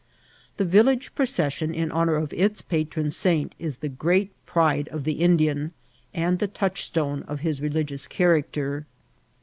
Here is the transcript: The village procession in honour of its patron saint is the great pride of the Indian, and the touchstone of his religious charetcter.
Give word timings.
The 0.57 0.65
village 0.65 1.13
procession 1.13 1.75
in 1.75 1.91
honour 1.91 2.15
of 2.15 2.33
its 2.33 2.63
patron 2.63 3.11
saint 3.11 3.53
is 3.59 3.77
the 3.77 3.87
great 3.87 4.31
pride 4.47 4.87
of 4.87 5.03
the 5.03 5.19
Indian, 5.21 5.73
and 6.11 6.39
the 6.39 6.47
touchstone 6.47 7.21
of 7.27 7.41
his 7.41 7.61
religious 7.61 8.07
charetcter. 8.07 8.85